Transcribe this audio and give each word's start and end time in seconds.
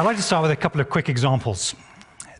I'd 0.00 0.06
like 0.06 0.16
to 0.16 0.22
start 0.22 0.40
with 0.40 0.50
a 0.50 0.56
couple 0.56 0.80
of 0.80 0.88
quick 0.88 1.10
examples. 1.10 1.74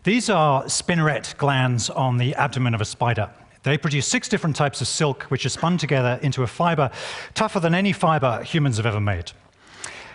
These 0.02 0.30
are 0.30 0.64
spinneret 0.64 1.36
glands 1.36 1.90
on 1.90 2.16
the 2.16 2.34
abdomen 2.36 2.74
of 2.74 2.80
a 2.80 2.86
spider. 2.86 3.28
They 3.64 3.76
produce 3.76 4.06
six 4.06 4.30
different 4.30 4.56
types 4.56 4.80
of 4.80 4.88
silk, 4.88 5.24
which 5.24 5.44
are 5.44 5.50
spun 5.50 5.76
together 5.76 6.18
into 6.22 6.42
a 6.42 6.46
fiber 6.46 6.90
tougher 7.34 7.60
than 7.60 7.74
any 7.74 7.92
fiber 7.92 8.42
humans 8.44 8.78
have 8.78 8.86
ever 8.86 8.98
made. 8.98 9.32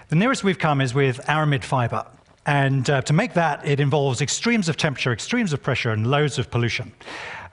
The 0.10 0.16
nearest 0.16 0.44
we've 0.44 0.58
come 0.58 0.82
is 0.82 0.96
with 0.96 1.20
aramid 1.30 1.64
fiber. 1.64 2.08
And 2.48 2.90
uh, 2.90 3.04
to 3.04 3.14
make 3.14 3.36
that, 3.36 3.64
it 3.64 3.80
involves 3.80 4.22
extremes 4.22 4.68
of 4.68 4.76
temperature, 4.76 5.14
extremes 5.14 5.54
of 5.54 5.62
pressure, 5.62 5.92
and 5.92 6.10
loads 6.10 6.40
of 6.40 6.50
pollution. 6.50 6.94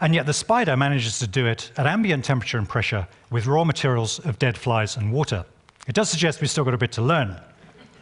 And 0.00 0.14
yet 0.14 0.24
the 0.24 0.32
spider 0.32 0.74
manages 0.74 1.18
to 1.18 1.26
do 1.26 1.44
it 1.44 1.70
at 1.76 1.86
ambient 1.86 2.24
temperature 2.24 2.56
and 2.56 2.66
pressure 2.66 3.06
with 3.30 3.44
raw 3.44 3.64
materials 3.64 4.20
of 4.20 4.38
dead 4.38 4.56
flies 4.56 4.96
and 4.96 5.12
water. 5.12 5.44
It 5.86 5.94
does 5.94 6.08
suggest 6.08 6.40
we've 6.40 6.48
still 6.48 6.64
got 6.64 6.72
a 6.72 6.78
bit 6.78 6.92
to 6.92 7.02
learn. 7.02 7.38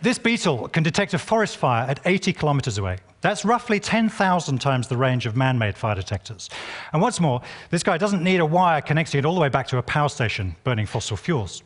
This 0.03 0.19
beetle 0.19 0.69
can 0.69 0.83
detect 0.83 1.13
a 1.13 1.19
forest 1.19 1.59
fire 1.59 1.87
at 1.89 2.01
80 2.07 2.33
kilometers 2.33 2.79
away. 2.79 2.99
That's 3.21 3.45
roughly 3.45 3.79
10,000 3.79 4.59
times 4.59 4.89
the 4.89 4.97
range 4.97 5.27
of 5.27 5.37
man-made 5.37 5.77
fire 5.77 5.95
detectors. 5.95 6.49
And 6.95 7.03
what's 7.03 7.21
more, 7.21 7.43
this 7.69 7.83
guy 7.83 7.99
doesn't 7.99 8.25
need 8.25 8.41
a 8.41 8.47
wire 8.47 8.81
connecting 8.81 9.19
it 9.19 9.27
all 9.27 9.35
the 9.35 9.41
way 9.41 9.51
back 9.51 9.67
to 9.69 9.77
a 9.77 9.83
power 9.83 10.09
station 10.09 10.57
burning 10.65 10.87
fossil 10.87 11.19
fuels. 11.19 11.63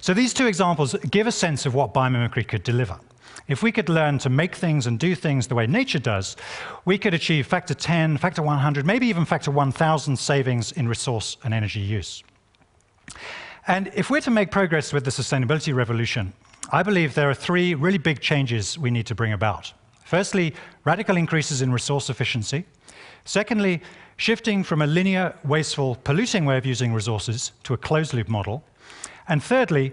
So 0.00 0.12
these 0.12 0.34
two 0.34 0.46
examples 0.46 0.94
give 1.08 1.28
a 1.28 1.32
sense 1.32 1.66
of 1.66 1.74
what 1.74 1.94
biomimicry 1.94 2.48
could 2.48 2.64
deliver. 2.64 2.98
If 3.46 3.62
we 3.62 3.70
could 3.70 3.88
learn 3.88 4.18
to 4.18 4.30
make 4.30 4.56
things 4.56 4.88
and 4.88 4.98
do 4.98 5.14
things 5.14 5.46
the 5.46 5.54
way 5.54 5.68
nature 5.68 6.00
does, 6.00 6.36
we 6.84 6.98
could 6.98 7.14
achieve 7.14 7.46
factor 7.46 7.74
10, 7.74 8.16
factor 8.16 8.42
100, 8.42 8.84
maybe 8.84 9.06
even 9.06 9.24
factor 9.24 9.52
1,000 9.52 10.16
savings 10.16 10.72
in 10.72 10.88
resource 10.88 11.36
and 11.44 11.54
energy 11.54 11.80
use. 11.80 12.24
And 13.68 13.90
if 13.94 14.10
we're 14.10 14.20
to 14.22 14.30
make 14.30 14.50
progress 14.50 14.92
with 14.92 15.04
the 15.04 15.10
sustainability 15.10 15.72
revolution, 15.74 16.32
I 16.72 16.84
believe 16.84 17.14
there 17.14 17.28
are 17.28 17.34
three 17.34 17.74
really 17.74 17.98
big 17.98 18.20
changes 18.20 18.78
we 18.78 18.92
need 18.92 19.06
to 19.06 19.14
bring 19.16 19.32
about. 19.32 19.72
Firstly, 20.04 20.54
radical 20.84 21.16
increases 21.16 21.62
in 21.62 21.72
resource 21.72 22.08
efficiency. 22.08 22.64
Secondly, 23.24 23.82
shifting 24.18 24.62
from 24.62 24.80
a 24.80 24.86
linear, 24.86 25.34
wasteful, 25.44 25.96
polluting 26.04 26.44
way 26.44 26.56
of 26.58 26.64
using 26.64 26.92
resources 26.94 27.50
to 27.64 27.74
a 27.74 27.76
closed-loop 27.76 28.28
model. 28.28 28.62
And 29.26 29.42
thirdly, 29.42 29.92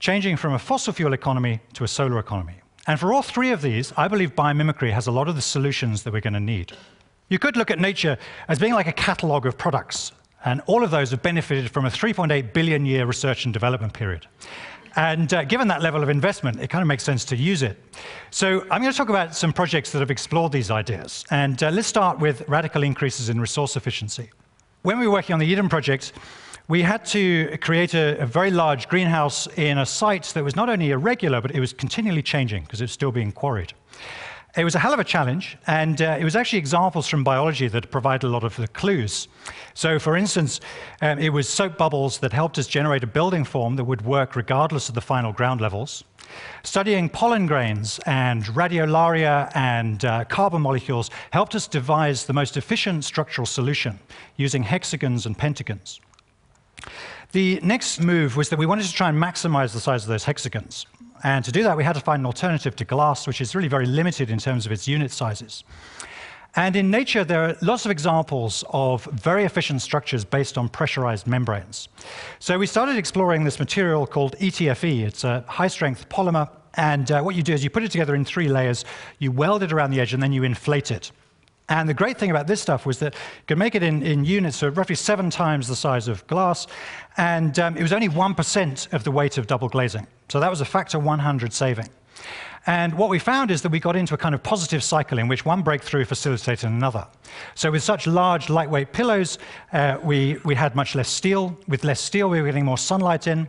changing 0.00 0.36
from 0.36 0.52
a 0.52 0.58
fossil 0.58 0.92
fuel 0.92 1.14
economy 1.14 1.60
to 1.72 1.84
a 1.84 1.88
solar 1.88 2.18
economy. 2.18 2.56
And 2.86 3.00
for 3.00 3.14
all 3.14 3.22
three 3.22 3.50
of 3.50 3.62
these, 3.62 3.94
I 3.96 4.06
believe 4.06 4.34
biomimicry 4.34 4.92
has 4.92 5.06
a 5.06 5.12
lot 5.12 5.28
of 5.28 5.34
the 5.34 5.42
solutions 5.42 6.02
that 6.02 6.12
we're 6.12 6.20
going 6.20 6.34
to 6.34 6.40
need. 6.40 6.72
You 7.28 7.38
could 7.38 7.56
look 7.56 7.70
at 7.70 7.78
nature 7.78 8.18
as 8.48 8.58
being 8.58 8.74
like 8.74 8.86
a 8.86 8.92
catalog 8.92 9.46
of 9.46 9.56
products, 9.56 10.12
and 10.44 10.60
all 10.66 10.84
of 10.84 10.90
those 10.90 11.10
have 11.10 11.22
benefited 11.22 11.70
from 11.70 11.86
a 11.86 11.90
3.8 11.90 12.52
billion 12.52 12.84
year 12.84 13.06
research 13.06 13.44
and 13.44 13.52
development 13.52 13.92
period. 13.92 14.26
And 14.98 15.32
uh, 15.32 15.44
given 15.44 15.68
that 15.68 15.80
level 15.80 16.02
of 16.02 16.08
investment, 16.08 16.58
it 16.60 16.70
kind 16.70 16.82
of 16.82 16.88
makes 16.88 17.04
sense 17.04 17.24
to 17.26 17.36
use 17.36 17.62
it. 17.62 17.78
So 18.32 18.62
I'm 18.62 18.82
going 18.82 18.90
to 18.90 18.98
talk 18.98 19.10
about 19.10 19.32
some 19.32 19.52
projects 19.52 19.92
that 19.92 20.00
have 20.00 20.10
explored 20.10 20.50
these 20.50 20.72
ideas. 20.72 21.24
And 21.30 21.62
uh, 21.62 21.70
let's 21.70 21.86
start 21.86 22.18
with 22.18 22.42
radical 22.48 22.82
increases 22.82 23.28
in 23.28 23.40
resource 23.40 23.76
efficiency. 23.76 24.28
When 24.82 24.98
we 24.98 25.06
were 25.06 25.12
working 25.12 25.34
on 25.34 25.38
the 25.38 25.46
Eden 25.46 25.68
project, 25.68 26.14
we 26.66 26.82
had 26.82 27.04
to 27.06 27.56
create 27.58 27.94
a, 27.94 28.18
a, 28.18 28.26
very 28.26 28.50
large 28.50 28.88
greenhouse 28.88 29.46
in 29.56 29.78
a 29.78 29.86
site 29.86 30.24
that 30.34 30.42
was 30.42 30.56
not 30.56 30.68
only 30.68 30.90
irregular, 30.90 31.40
but 31.40 31.52
it 31.52 31.60
was 31.60 31.72
continually 31.72 32.22
changing 32.22 32.64
because 32.64 32.80
it 32.80 32.84
was 32.84 32.92
still 32.92 33.12
being 33.12 33.30
quarried. 33.30 33.74
It 34.56 34.64
was 34.64 34.74
a 34.74 34.78
hell 34.78 34.94
of 34.94 34.98
a 34.98 35.04
challenge, 35.04 35.58
and 35.66 36.00
uh, 36.00 36.16
it 36.18 36.24
was 36.24 36.34
actually 36.34 36.58
examples 36.58 37.06
from 37.06 37.22
biology 37.22 37.68
that 37.68 37.90
provide 37.90 38.24
a 38.24 38.28
lot 38.28 38.44
of 38.44 38.56
the 38.56 38.66
clues. 38.66 39.28
So, 39.74 39.98
for 39.98 40.16
instance, 40.16 40.60
um, 41.02 41.18
it 41.18 41.28
was 41.28 41.48
soap 41.48 41.76
bubbles 41.76 42.18
that 42.18 42.32
helped 42.32 42.58
us 42.58 42.66
generate 42.66 43.04
a 43.04 43.06
building 43.06 43.44
form 43.44 43.76
that 43.76 43.84
would 43.84 44.02
work 44.02 44.34
regardless 44.36 44.88
of 44.88 44.94
the 44.94 45.00
final 45.02 45.32
ground 45.32 45.60
levels. 45.60 46.02
Studying 46.62 47.08
pollen 47.08 47.46
grains 47.46 48.00
and 48.06 48.44
radiolaria 48.44 49.54
and 49.54 50.04
uh, 50.04 50.24
carbon 50.24 50.62
molecules 50.62 51.10
helped 51.30 51.54
us 51.54 51.66
devise 51.66 52.24
the 52.26 52.32
most 52.32 52.56
efficient 52.56 53.04
structural 53.04 53.46
solution 53.46 53.98
using 54.36 54.62
hexagons 54.62 55.26
and 55.26 55.36
pentagons. 55.36 56.00
The 57.32 57.60
next 57.62 58.00
move 58.00 58.36
was 58.36 58.48
that 58.48 58.58
we 58.58 58.66
wanted 58.66 58.86
to 58.86 58.92
try 58.92 59.10
and 59.10 59.22
maximize 59.22 59.72
the 59.74 59.80
size 59.80 60.02
of 60.04 60.08
those 60.08 60.24
hexagons. 60.24 60.86
And 61.24 61.44
to 61.44 61.52
do 61.52 61.62
that, 61.62 61.76
we 61.76 61.84
had 61.84 61.94
to 61.94 62.00
find 62.00 62.20
an 62.20 62.26
alternative 62.26 62.76
to 62.76 62.84
glass, 62.84 63.26
which 63.26 63.40
is 63.40 63.54
really 63.54 63.68
very 63.68 63.86
limited 63.86 64.30
in 64.30 64.38
terms 64.38 64.66
of 64.66 64.72
its 64.72 64.86
unit 64.86 65.10
sizes. 65.10 65.64
And 66.56 66.74
in 66.76 66.90
nature, 66.90 67.24
there 67.24 67.44
are 67.44 67.56
lots 67.62 67.84
of 67.84 67.90
examples 67.90 68.64
of 68.70 69.04
very 69.04 69.44
efficient 69.44 69.82
structures 69.82 70.24
based 70.24 70.56
on 70.56 70.68
pressurized 70.68 71.26
membranes. 71.26 71.88
So 72.38 72.58
we 72.58 72.66
started 72.66 72.96
exploring 72.96 73.44
this 73.44 73.58
material 73.58 74.06
called 74.06 74.34
ETFE. 74.40 75.06
It's 75.06 75.24
a 75.24 75.44
high-strength 75.46 76.08
polymer, 76.08 76.48
and 76.74 77.10
uh, 77.10 77.22
what 77.22 77.34
you 77.34 77.42
do 77.42 77.52
is 77.52 77.62
you 77.62 77.70
put 77.70 77.82
it 77.82 77.90
together 77.90 78.14
in 78.14 78.24
three 78.24 78.48
layers, 78.48 78.84
you 79.18 79.30
weld 79.30 79.62
it 79.62 79.72
around 79.72 79.90
the 79.90 80.00
edge, 80.00 80.14
and 80.14 80.22
then 80.22 80.32
you 80.32 80.42
inflate 80.42 80.90
it. 80.90 81.12
And 81.68 81.88
the 81.88 81.94
great 81.94 82.18
thing 82.18 82.30
about 82.30 82.46
this 82.46 82.60
stuff 82.60 82.86
was 82.86 82.98
that 83.00 83.14
you 83.14 83.44
could 83.46 83.58
make 83.58 83.74
it 83.74 83.82
in, 83.82 84.02
in 84.02 84.24
units, 84.24 84.56
so 84.56 84.68
roughly 84.68 84.94
seven 84.94 85.28
times 85.28 85.68
the 85.68 85.76
size 85.76 86.08
of 86.08 86.26
glass, 86.26 86.66
and 87.16 87.58
um, 87.58 87.76
it 87.76 87.82
was 87.82 87.92
only 87.92 88.08
1% 88.08 88.92
of 88.92 89.04
the 89.04 89.10
weight 89.10 89.36
of 89.36 89.46
double 89.46 89.68
glazing. 89.68 90.06
So 90.28 90.40
that 90.40 90.48
was 90.48 90.60
a 90.60 90.64
factor 90.64 90.98
100 90.98 91.52
saving. 91.52 91.88
And 92.66 92.94
what 92.94 93.08
we 93.08 93.18
found 93.18 93.50
is 93.50 93.62
that 93.62 93.70
we 93.70 93.80
got 93.80 93.96
into 93.96 94.14
a 94.14 94.18
kind 94.18 94.34
of 94.34 94.42
positive 94.42 94.82
cycle 94.82 95.18
in 95.18 95.28
which 95.28 95.44
one 95.44 95.62
breakthrough 95.62 96.04
facilitated 96.04 96.68
another. 96.68 97.06
So 97.54 97.70
with 97.70 97.82
such 97.82 98.06
large, 98.06 98.50
lightweight 98.50 98.92
pillows, 98.92 99.38
uh, 99.72 99.98
we, 100.02 100.38
we 100.44 100.54
had 100.54 100.74
much 100.74 100.94
less 100.94 101.08
steel. 101.08 101.56
With 101.66 101.84
less 101.84 102.00
steel, 102.00 102.28
we 102.28 102.40
were 102.40 102.46
getting 102.46 102.64
more 102.64 102.78
sunlight 102.78 103.26
in 103.26 103.48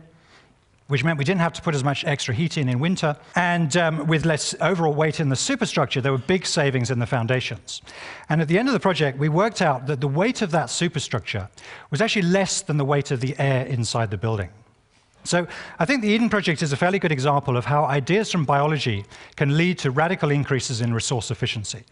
which 0.90 1.04
meant 1.04 1.18
we 1.18 1.24
didn't 1.24 1.40
have 1.40 1.52
to 1.52 1.62
put 1.62 1.74
as 1.74 1.84
much 1.84 2.04
extra 2.04 2.34
heat 2.34 2.58
in 2.58 2.68
in 2.68 2.80
winter. 2.80 3.16
And 3.36 3.76
um, 3.76 4.06
with 4.08 4.24
less 4.24 4.54
overall 4.60 4.92
weight 4.92 5.20
in 5.20 5.28
the 5.28 5.36
superstructure, 5.36 6.00
there 6.00 6.10
were 6.10 6.18
big 6.18 6.44
savings 6.44 6.90
in 6.90 6.98
the 6.98 7.06
foundations. 7.06 7.80
And 8.28 8.40
at 8.40 8.48
the 8.48 8.58
end 8.58 8.68
of 8.68 8.74
the 8.74 8.80
project, 8.80 9.16
we 9.18 9.28
worked 9.28 9.62
out 9.62 9.86
that 9.86 10.00
the 10.00 10.08
weight 10.08 10.42
of 10.42 10.50
that 10.50 10.68
superstructure 10.68 11.48
was 11.90 12.00
actually 12.00 12.22
less 12.22 12.62
than 12.62 12.76
the 12.76 12.84
weight 12.84 13.12
of 13.12 13.20
the 13.20 13.38
air 13.38 13.64
inside 13.66 14.10
the 14.10 14.18
building. 14.18 14.50
So 15.22 15.46
I 15.78 15.84
think 15.84 16.02
the 16.02 16.08
Eden 16.08 16.28
Project 16.28 16.62
is 16.62 16.72
a 16.72 16.76
fairly 16.76 16.98
good 16.98 17.12
example 17.12 17.56
of 17.56 17.66
how 17.66 17.84
ideas 17.84 18.32
from 18.32 18.44
biology 18.44 19.04
can 19.36 19.56
lead 19.56 19.78
to 19.80 19.90
radical 19.90 20.30
increases 20.30 20.80
in 20.80 20.92
resource 20.92 21.30
efficiency 21.30 21.84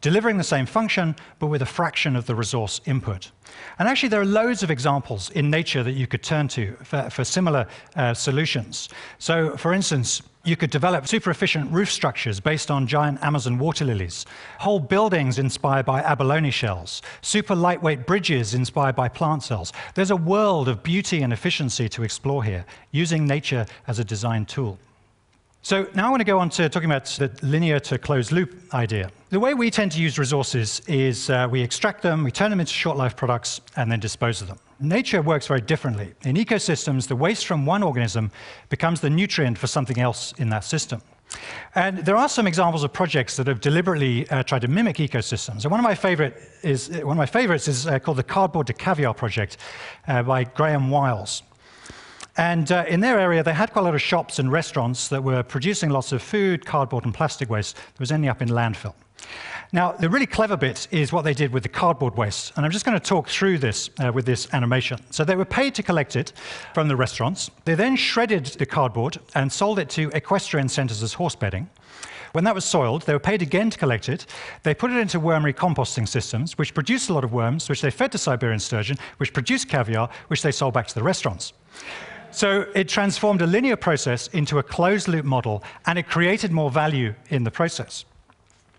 delivering 0.00 0.38
the 0.38 0.44
same 0.44 0.66
function, 0.66 1.16
but 1.38 1.48
with 1.48 1.62
a 1.62 1.66
fraction 1.66 2.16
of 2.16 2.26
the 2.26 2.34
resource 2.34 2.80
input. 2.86 3.30
And 3.78 3.88
actually, 3.88 4.08
there 4.08 4.20
are 4.20 4.26
loads 4.26 4.62
of 4.62 4.70
examples 4.70 5.30
in 5.30 5.50
nature 5.50 5.82
that 5.82 5.92
you 5.92 6.06
could 6.06 6.22
turn 6.22 6.48
to 6.48 6.72
for, 6.84 7.10
for 7.10 7.24
similar 7.24 7.66
uh, 7.96 8.14
solutions. 8.14 8.88
So, 9.18 9.56
for 9.56 9.72
instance, 9.72 10.22
you 10.44 10.56
could 10.56 10.70
develop 10.70 11.06
super 11.06 11.30
efficient 11.30 11.70
roof 11.70 11.90
structures 11.90 12.40
based 12.40 12.70
on 12.70 12.86
giant 12.86 13.22
Amazon 13.22 13.58
water 13.58 13.84
lilies, 13.84 14.26
whole 14.58 14.80
buildings 14.80 15.38
inspired 15.38 15.86
by 15.86 16.00
abalone 16.00 16.50
shells, 16.50 17.02
super 17.20 17.54
lightweight 17.54 18.06
bridges 18.06 18.54
inspired 18.54 18.96
by 18.96 19.08
plant 19.08 19.42
cells. 19.42 19.72
There's 19.94 20.10
a 20.10 20.16
world 20.16 20.68
of 20.68 20.82
beauty 20.82 21.22
and 21.22 21.32
efficiency 21.32 21.88
to 21.90 22.02
explore 22.02 22.42
here, 22.42 22.64
using 22.90 23.26
nature 23.26 23.66
as 23.86 23.98
a 23.98 24.04
design 24.04 24.44
tool. 24.46 24.78
So 25.64 25.86
now 25.94 26.08
I 26.08 26.10
want 26.10 26.20
to 26.20 26.24
go 26.24 26.40
on 26.40 26.50
to 26.50 26.68
talking 26.68 26.90
about 26.90 27.04
the 27.04 27.30
linear 27.40 27.78
to 27.80 27.96
closed 27.96 28.32
loop 28.32 28.74
idea. 28.74 29.12
The 29.30 29.38
way 29.38 29.54
we 29.54 29.70
tend 29.70 29.92
to 29.92 30.00
use 30.00 30.18
resources 30.18 30.82
is 30.88 31.30
uh, 31.30 31.46
we 31.48 31.62
extract 31.62 32.02
them, 32.02 32.24
we 32.24 32.32
turn 32.32 32.50
them 32.50 32.58
into 32.58 32.72
short 32.72 32.96
life 32.96 33.14
products, 33.14 33.60
and 33.76 33.90
then 33.90 34.00
dispose 34.00 34.42
of 34.42 34.48
them. 34.48 34.58
Nature 34.80 35.22
works 35.22 35.46
very 35.46 35.60
differently. 35.60 36.14
In 36.22 36.34
ecosystems, 36.34 37.06
the 37.06 37.14
waste 37.14 37.46
from 37.46 37.64
one 37.64 37.84
organism 37.84 38.32
becomes 38.70 39.00
the 39.00 39.08
nutrient 39.08 39.56
for 39.56 39.68
something 39.68 40.00
else 40.00 40.34
in 40.38 40.48
that 40.48 40.64
system. 40.64 41.00
And 41.76 41.98
there 41.98 42.16
are 42.16 42.28
some 42.28 42.48
examples 42.48 42.82
of 42.82 42.92
projects 42.92 43.36
that 43.36 43.46
have 43.46 43.60
deliberately 43.60 44.28
uh, 44.30 44.42
tried 44.42 44.62
to 44.62 44.68
mimic 44.68 44.96
ecosystems. 44.96 45.62
And 45.62 45.70
one 45.70 45.78
of 45.78 45.84
my 45.84 45.94
favorite 45.94 46.42
is 46.62 46.88
one 46.88 47.12
of 47.12 47.16
my 47.16 47.26
favorites 47.26 47.68
is 47.68 47.86
uh, 47.86 48.00
called 48.00 48.16
the 48.16 48.24
Cardboard 48.24 48.66
to 48.66 48.72
Caviar 48.72 49.14
project 49.14 49.58
uh, 50.08 50.24
by 50.24 50.42
Graham 50.42 50.90
Wiles. 50.90 51.44
And 52.36 52.72
uh, 52.72 52.84
in 52.88 53.00
their 53.00 53.18
area, 53.18 53.42
they 53.42 53.52
had 53.52 53.72
quite 53.72 53.82
a 53.82 53.84
lot 53.84 53.94
of 53.94 54.02
shops 54.02 54.38
and 54.38 54.50
restaurants 54.50 55.08
that 55.08 55.22
were 55.22 55.42
producing 55.42 55.90
lots 55.90 56.12
of 56.12 56.22
food, 56.22 56.64
cardboard, 56.64 57.04
and 57.04 57.12
plastic 57.14 57.50
waste 57.50 57.76
that 57.76 58.00
was 58.00 58.10
ending 58.10 58.30
up 58.30 58.40
in 58.40 58.48
landfill. 58.48 58.94
Now, 59.74 59.92
the 59.92 60.10
really 60.10 60.26
clever 60.26 60.56
bit 60.56 60.86
is 60.90 61.12
what 61.12 61.24
they 61.24 61.32
did 61.32 61.52
with 61.52 61.62
the 61.62 61.68
cardboard 61.68 62.16
waste. 62.16 62.52
And 62.56 62.66
I'm 62.66 62.72
just 62.72 62.84
going 62.84 62.98
to 62.98 63.04
talk 63.04 63.28
through 63.28 63.58
this 63.58 63.88
uh, 64.04 64.12
with 64.12 64.26
this 64.26 64.52
animation. 64.52 65.00
So 65.10 65.24
they 65.24 65.36
were 65.36 65.46
paid 65.46 65.74
to 65.76 65.82
collect 65.82 66.16
it 66.16 66.32
from 66.74 66.88
the 66.88 66.96
restaurants. 66.96 67.50
They 67.64 67.74
then 67.74 67.96
shredded 67.96 68.46
the 68.46 68.66
cardboard 68.66 69.18
and 69.34 69.50
sold 69.50 69.78
it 69.78 69.88
to 69.90 70.10
equestrian 70.14 70.68
centers 70.68 71.02
as 71.02 71.14
horse 71.14 71.34
bedding. 71.34 71.70
When 72.32 72.44
that 72.44 72.54
was 72.54 72.64
soiled, 72.64 73.02
they 73.02 73.12
were 73.12 73.18
paid 73.18 73.42
again 73.42 73.70
to 73.70 73.78
collect 73.78 74.08
it. 74.08 74.26
They 74.62 74.74
put 74.74 74.90
it 74.90 74.96
into 74.96 75.20
wormery 75.20 75.54
composting 75.54 76.08
systems, 76.08 76.56
which 76.56 76.74
produced 76.74 77.10
a 77.10 77.14
lot 77.14 77.24
of 77.24 77.32
worms, 77.32 77.68
which 77.68 77.82
they 77.82 77.90
fed 77.90 78.12
to 78.12 78.18
Siberian 78.18 78.60
sturgeon, 78.60 78.96
which 79.18 79.34
produced 79.34 79.68
caviar, 79.68 80.08
which 80.28 80.42
they 80.42 80.52
sold 80.52 80.72
back 80.74 80.86
to 80.88 80.94
the 80.94 81.02
restaurants. 81.02 81.52
So 82.32 82.66
it 82.74 82.88
transformed 82.88 83.42
a 83.42 83.46
linear 83.46 83.76
process 83.76 84.28
into 84.28 84.58
a 84.58 84.62
closed 84.62 85.06
loop 85.06 85.24
model, 85.24 85.62
and 85.86 85.98
it 85.98 86.08
created 86.08 86.50
more 86.50 86.70
value 86.70 87.14
in 87.28 87.44
the 87.44 87.50
process. 87.50 88.04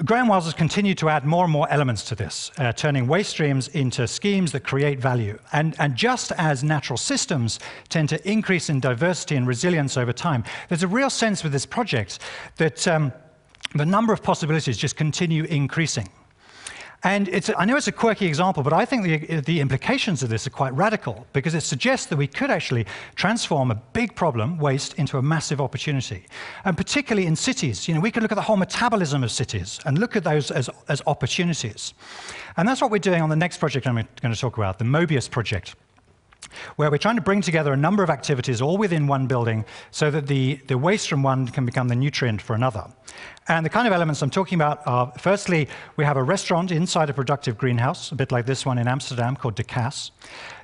Graham 0.03 0.27
Wiles 0.27 0.45
has 0.45 0.55
continued 0.55 0.97
to 0.97 1.09
add 1.09 1.23
more 1.23 1.43
and 1.43 1.53
more 1.53 1.69
elements 1.69 2.03
to 2.05 2.15
this, 2.15 2.51
uh, 2.57 2.73
turning 2.73 3.07
waste 3.07 3.29
streams 3.29 3.67
into 3.69 4.07
schemes 4.07 4.51
that 4.51 4.63
create 4.63 4.99
value. 4.99 5.37
And, 5.53 5.75
and, 5.79 5.95
just 5.95 6.31
as 6.33 6.63
natural 6.63 6.97
systems 6.97 7.59
tend 7.89 8.09
to 8.09 8.29
increase 8.29 8.69
in 8.69 8.79
diversity 8.79 9.35
and 9.35 9.47
resilience 9.47 9.95
over 9.95 10.11
time, 10.11 10.43
there's 10.67 10.81
a 10.81 10.87
real 10.87 11.11
sense 11.11 11.43
with 11.43 11.53
this 11.53 11.67
project 11.67 12.19
that 12.57 12.87
um, 12.87 13.13
the 13.75 13.85
number 13.85 14.11
of 14.11 14.23
possibilities 14.23 14.77
just 14.77 14.95
continue 14.95 15.43
increasing. 15.43 16.09
And 17.05 17.29
I 17.57 17.65
know 17.65 17.75
it's 17.75 17.89
a 17.89 17.91
quirky 17.91 18.25
example, 18.25 18.63
but 18.63 18.71
I 18.71 18.85
think 18.85 19.03
the, 19.03 19.41
the 19.41 19.59
implications 19.59 20.23
of 20.23 20.29
this 20.29 20.47
are 20.47 20.51
quite 20.51 20.73
radical 20.73 21.27
because 21.33 21.53
it 21.53 21.61
suggests 21.61 22.05
that 22.07 22.15
we 22.15 22.27
could 22.27 22.49
actually 22.49 22.85
transform 23.15 23.71
a 23.71 23.75
big 23.75 24.15
problem, 24.15 24.57
waste, 24.57 24.93
into 24.93 25.17
a 25.17 25.21
massive 25.21 25.59
opportunity. 25.59 26.25
And 26.63 26.77
particularly 26.77 27.27
in 27.27 27.35
cities, 27.35 27.89
you 27.89 27.93
know, 27.93 27.99
we 27.99 28.09
could 28.09 28.23
look 28.23 28.31
at 28.31 28.35
the 28.35 28.41
whole 28.41 28.55
metabolism 28.55 29.21
of 29.21 29.31
cities 29.31 29.81
and 29.85 29.97
look 29.97 30.15
at 30.15 30.23
those 30.23 30.49
as, 30.49 30.69
as 30.87 31.01
opportunities. 31.05 31.93
And 32.55 32.65
that's 32.65 32.81
what 32.81 32.89
we're 32.89 32.99
doing 32.99 33.21
on 33.21 33.29
the 33.29 33.35
next 33.35 33.57
project 33.57 33.85
I'm 33.85 33.95
going 33.95 34.33
to 34.33 34.39
talk 34.39 34.57
about, 34.57 34.79
the 34.79 34.85
Mobius 34.85 35.29
project 35.29 35.75
where 36.75 36.89
we're 36.89 36.97
trying 36.97 37.15
to 37.15 37.21
bring 37.21 37.41
together 37.41 37.73
a 37.73 37.77
number 37.77 38.03
of 38.03 38.09
activities 38.09 38.61
all 38.61 38.77
within 38.77 39.07
one 39.07 39.27
building 39.27 39.65
so 39.91 40.11
that 40.11 40.27
the, 40.27 40.59
the 40.67 40.77
waste 40.77 41.09
from 41.09 41.23
one 41.23 41.47
can 41.47 41.65
become 41.65 41.87
the 41.87 41.95
nutrient 41.95 42.41
for 42.41 42.55
another. 42.55 42.87
And 43.47 43.65
the 43.65 43.69
kind 43.69 43.87
of 43.87 43.93
elements 43.93 44.21
I'm 44.21 44.29
talking 44.29 44.55
about 44.55 44.81
are, 44.87 45.11
firstly, 45.17 45.67
we 45.97 46.05
have 46.05 46.17
a 46.17 46.23
restaurant 46.23 46.71
inside 46.71 47.09
a 47.09 47.13
productive 47.13 47.57
greenhouse, 47.57 48.11
a 48.11 48.15
bit 48.15 48.31
like 48.31 48.45
this 48.45 48.65
one 48.65 48.77
in 48.77 48.87
Amsterdam 48.87 49.35
called 49.35 49.55
De 49.55 49.63
Kas. 49.63 50.11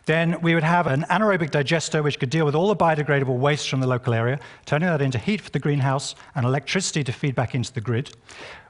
Then 0.06 0.42
we 0.42 0.56
would 0.56 0.64
have 0.64 0.88
an 0.88 1.06
anaerobic 1.10 1.52
digester 1.52 2.02
which 2.02 2.20
could 2.20 2.30
deal 2.30 2.46
with 2.46 2.56
all 2.56 2.68
the 2.68 2.76
biodegradable 2.76 3.38
waste 3.38 3.70
from 3.70 3.80
the 3.80 3.88
local 3.88 4.14
area, 4.14 4.40
turning 4.66 4.88
that 4.88 5.02
into 5.02 5.20
heat 5.20 5.42
for 5.42 5.52
the 5.52 5.60
greenhouse 5.60 6.16
and 6.36 6.46
electricity 6.46 7.04
to 7.04 7.12
feed 7.12 7.36
back 7.36 7.54
into 7.54 7.72
the 7.74 7.82
grid. 7.82 8.12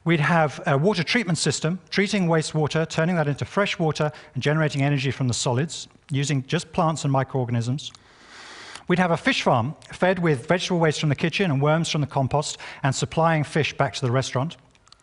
We'd 0.04 0.20
have 0.20 0.62
a 0.66 0.78
water 0.78 1.04
treatment 1.04 1.38
system, 1.38 1.80
treating 1.90 2.28
wastewater, 2.28 2.90
turning 2.90 3.16
that 3.16 3.28
into 3.28 3.46
fresh 3.46 3.78
water 3.78 4.12
and 4.34 4.42
generating 4.42 4.82
energy 4.82 5.12
from 5.12 5.28
the 5.28 5.34
solids, 5.34 5.88
using 6.12 6.44
just 6.46 6.72
plants 6.72 7.04
and 7.04 7.12
microorganisms. 7.12 7.92
We'd 8.88 9.00
have 9.00 9.12
a 9.12 9.18
fish 9.18 9.44
farm 9.44 9.76
fed 9.92 10.18
with 10.20 10.48
vegetable 10.48 10.80
waste 10.80 11.00
from 11.00 11.10
the 11.10 11.16
kitchen 11.16 11.52
and 11.52 11.62
worms 11.62 11.90
from 11.90 12.02
the 12.02 12.08
compost 12.08 12.58
and 12.82 12.94
supplying 12.94 13.44
fish 13.44 13.72
back 13.78 13.94
to 13.94 14.02
the 14.02 14.12
restaurant. 14.12 14.58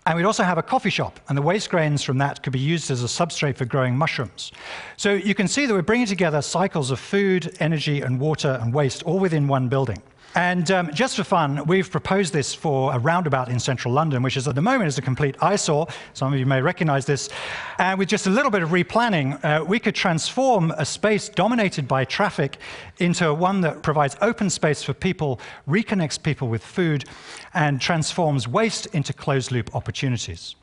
And 0.07 0.17
we'd 0.17 0.25
also 0.25 0.45
have 0.45 0.57
a 0.57 0.63
coffee 0.63 0.91
shop, 0.91 1.19
and 1.29 1.37
the 1.37 1.43
waste 1.43 1.69
grains 1.69 2.03
from 2.05 2.19
that 2.19 2.43
could 2.43 2.53
be 2.53 2.61
used 2.61 2.93
as 2.93 3.03
a 3.03 3.07
substrate 3.07 3.57
for 3.57 3.65
growing 3.65 3.97
mushrooms. 3.97 4.53
So 4.97 5.15
you 5.15 5.35
can 5.35 5.49
see 5.49 5.67
that 5.67 5.75
we're 5.75 5.83
bringing 5.83 6.07
together 6.07 6.43
cycles 6.43 6.93
of 6.93 7.01
food, 7.01 7.57
energy, 7.59 8.03
and 8.03 8.21
water 8.21 8.59
and 8.63 8.73
waste 8.73 9.03
all 9.03 9.19
within 9.19 9.49
one 9.49 9.69
building. 9.69 10.01
And 10.37 10.71
um, 10.71 10.93
just 10.93 11.17
for 11.17 11.25
fun, 11.25 11.65
we've 11.65 11.91
proposed 11.91 12.35
this 12.35 12.53
for 12.53 12.93
a 12.93 12.99
roundabout 12.99 13.49
in 13.49 13.59
central 13.59 13.95
London, 13.95 14.23
which 14.23 14.37
is 14.37 14.47
at 14.47 14.55
the 14.55 14.61
moment 14.61 14.89
is 14.89 14.99
a 14.99 15.03
complete 15.03 15.35
eyesore. 15.43 15.87
Some 16.13 16.31
of 16.31 16.39
you 16.39 16.45
may 16.45 16.61
recognize 16.61 17.07
this. 17.07 17.31
And 17.79 17.99
with 17.99 18.11
just 18.11 18.27
a 18.27 18.31
little 18.31 18.51
bit 18.51 18.63
of 18.63 18.69
replanning, 18.69 19.43
uh, 19.43 19.65
we 19.65 19.81
could 19.81 19.95
transform 19.95 20.73
a 20.73 20.85
space 20.85 21.31
dominated 21.31 21.89
by 21.89 22.05
traffic 22.05 22.59
into 22.99 23.33
one 23.33 23.63
that 23.63 23.83
provides 23.83 24.15
open 24.21 24.51
space 24.51 24.83
for 24.83 24.93
people, 24.93 25.41
reconnects 25.67 26.23
people 26.23 26.49
with 26.49 26.63
food, 26.63 27.07
and 27.55 27.81
transforms 27.81 28.47
waste 28.47 28.85
into 28.95 29.15
closed 29.15 29.51
loop 29.53 29.75
opportunities. 29.75 30.55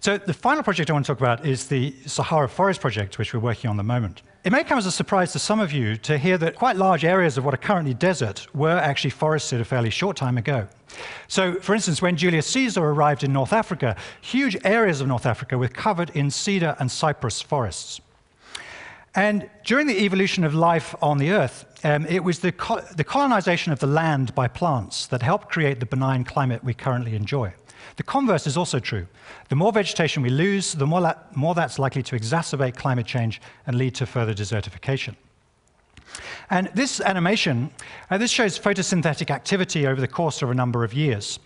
So 0.00 0.18
the 0.18 0.34
final 0.34 0.64
project 0.64 0.90
I 0.90 0.94
want 0.94 1.06
to 1.06 1.12
talk 1.12 1.20
about 1.20 1.46
is 1.46 1.68
the 1.68 1.94
Sahara 2.06 2.48
Forest 2.48 2.80
Project, 2.80 3.16
which 3.16 3.32
we're 3.32 3.38
working 3.38 3.70
on 3.70 3.76
at 3.76 3.78
the 3.78 3.84
moment. 3.84 4.22
It 4.44 4.52
may 4.52 4.62
come 4.62 4.78
as 4.78 4.86
a 4.86 4.92
surprise 4.92 5.32
to 5.32 5.40
some 5.40 5.58
of 5.58 5.72
you 5.72 5.96
to 5.96 6.16
hear 6.16 6.38
that 6.38 6.54
quite 6.54 6.76
large 6.76 7.04
areas 7.04 7.36
of 7.36 7.44
what 7.44 7.54
are 7.54 7.58
currently 7.58 7.92
desert 7.92 8.46
were 8.54 8.78
actually 8.78 9.10
forested 9.10 9.60
a 9.60 9.64
fairly 9.64 9.90
short 9.90 10.16
time 10.16 10.38
ago. 10.38 10.68
So, 11.26 11.54
for 11.54 11.74
instance, 11.74 12.00
when 12.00 12.16
Julius 12.16 12.46
Caesar 12.46 12.84
arrived 12.84 13.24
in 13.24 13.32
North 13.32 13.52
Africa, 13.52 13.96
huge 14.20 14.56
areas 14.64 15.00
of 15.00 15.08
North 15.08 15.26
Africa 15.26 15.58
were 15.58 15.68
covered 15.68 16.10
in 16.10 16.30
cedar 16.30 16.76
and 16.78 16.88
cypress 16.88 17.42
forests. 17.42 18.00
And 19.16 19.50
during 19.64 19.88
the 19.88 20.04
evolution 20.04 20.44
of 20.44 20.54
life 20.54 20.94
on 21.02 21.18
the 21.18 21.32
Earth, 21.32 21.64
um, 21.82 22.06
it 22.06 22.22
was 22.22 22.38
the, 22.38 22.52
co 22.52 22.80
the 22.94 23.04
colonization 23.04 23.72
of 23.72 23.80
the 23.80 23.88
land 23.88 24.36
by 24.36 24.46
plants 24.46 25.06
that 25.06 25.20
helped 25.20 25.48
create 25.48 25.80
the 25.80 25.86
benign 25.86 26.22
climate 26.22 26.62
we 26.62 26.74
currently 26.74 27.16
enjoy. 27.16 27.52
The 27.96 28.02
converse 28.02 28.46
is 28.46 28.56
also 28.56 28.78
true. 28.78 29.06
The 29.48 29.56
more 29.56 29.72
vegetation 29.72 30.22
we 30.22 30.30
lose, 30.30 30.72
the 30.72 30.86
more, 30.86 31.14
more 31.34 31.54
that's 31.54 31.78
likely 31.78 32.02
to 32.04 32.16
exacerbate 32.16 32.76
climate 32.76 33.06
change 33.06 33.40
and 33.66 33.76
lead 33.76 33.94
to 33.96 34.06
further 34.06 34.34
desertification. 34.34 35.16
And 36.50 36.70
this 36.74 37.00
animation, 37.00 37.70
uh, 38.10 38.18
this 38.18 38.30
shows 38.30 38.58
photosynthetic 38.58 39.30
activity 39.30 39.86
over 39.86 40.00
the 40.00 40.08
course 40.08 40.42
of 40.42 40.50
a 40.50 40.54
number 40.54 40.84
of 40.84 40.94
years. 40.94 41.38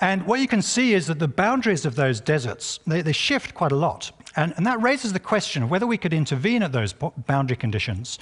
And 0.00 0.26
what 0.26 0.40
you 0.40 0.48
can 0.48 0.62
see 0.62 0.94
is 0.94 1.06
that 1.08 1.18
the 1.18 1.28
boundaries 1.28 1.84
of 1.84 1.96
those 1.96 2.20
deserts, 2.20 2.78
they, 2.86 3.02
they 3.02 3.12
shift 3.12 3.54
quite 3.54 3.72
a 3.72 3.76
lot. 3.76 4.12
And, 4.36 4.54
and, 4.56 4.66
that 4.66 4.80
raises 4.80 5.12
the 5.12 5.20
question 5.20 5.64
of 5.64 5.70
whether 5.70 5.86
we 5.86 5.98
could 5.98 6.12
intervene 6.12 6.62
at 6.62 6.70
those 6.70 6.92
boundary 6.92 7.56
conditions 7.56 8.20